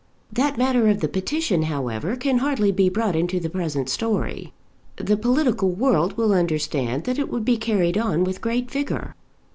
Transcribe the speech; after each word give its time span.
That 0.33 0.57
matter 0.57 0.87
of 0.87 0.99
the 0.99 1.07
petition, 1.07 1.61
however, 1.61 2.15
can 2.15 2.39
hardly 2.39 2.71
be 2.71 2.89
brought 2.89 3.15
into 3.15 3.39
the 3.39 3.51
present 3.51 3.87
story. 3.87 4.51
The 4.95 5.15
political 5.15 5.69
world 5.73 6.17
will 6.17 6.33
understand 6.33 7.03
that 7.03 7.19
it 7.19 7.29
would 7.29 7.45
be 7.45 7.57
carried 7.57 7.99
on 7.99 8.23
with 8.23 8.41
great 8.41 8.71
vigour. 8.71 9.13